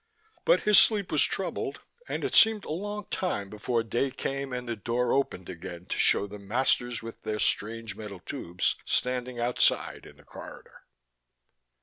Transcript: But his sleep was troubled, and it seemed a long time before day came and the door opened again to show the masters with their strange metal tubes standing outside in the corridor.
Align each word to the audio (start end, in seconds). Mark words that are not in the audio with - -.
But 0.45 0.61
his 0.61 0.79
sleep 0.79 1.11
was 1.11 1.21
troubled, 1.23 1.79
and 2.07 2.23
it 2.23 2.33
seemed 2.33 2.65
a 2.65 2.71
long 2.71 3.05
time 3.11 3.51
before 3.51 3.83
day 3.83 4.09
came 4.09 4.51
and 4.51 4.67
the 4.67 4.75
door 4.75 5.13
opened 5.13 5.47
again 5.47 5.85
to 5.85 5.99
show 5.99 6.25
the 6.25 6.39
masters 6.39 7.03
with 7.03 7.21
their 7.21 7.37
strange 7.37 7.95
metal 7.95 8.19
tubes 8.19 8.77
standing 8.83 9.39
outside 9.39 10.07
in 10.07 10.17
the 10.17 10.23
corridor. 10.23 10.87